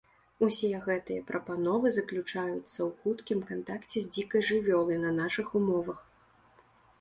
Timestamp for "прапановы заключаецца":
1.31-2.55